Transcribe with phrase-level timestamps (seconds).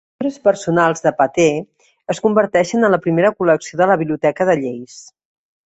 [0.21, 1.59] Els llibres personals de Pattee
[2.15, 5.03] es converteixen en la primera col·lecció de la biblioteca de lleis.